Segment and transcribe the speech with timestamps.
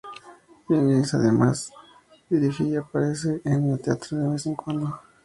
[0.67, 1.71] Higgins además
[2.27, 4.99] dirige y aparece en el teatro de vez en cuando.